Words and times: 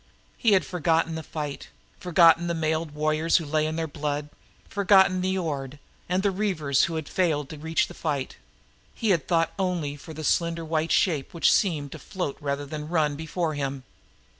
He 0.35 0.53
had 0.53 0.65
forgotten 0.65 1.13
the 1.13 1.21
fight, 1.21 1.67
forgotten 1.99 2.47
the 2.47 2.55
mailed 2.55 2.89
warriors 2.89 3.37
who 3.37 3.45
lay 3.45 3.67
in 3.67 3.75
their 3.75 3.85
blood, 3.85 4.29
forgotten 4.67 5.21
Niord's 5.21 5.77
belated 6.07 6.37
reavers. 6.39 6.87
He 8.95 9.09
had 9.11 9.27
thought 9.27 9.53
only 9.59 9.95
for 9.95 10.15
the 10.15 10.23
slender 10.23 10.65
white 10.65 10.91
shape 10.91 11.35
which 11.35 11.53
seemed 11.53 11.91
to 11.91 11.99
float 11.99 12.35
rather 12.41 12.65
than 12.65 12.89
run 12.89 13.15
before 13.15 13.53
him. 13.53 13.83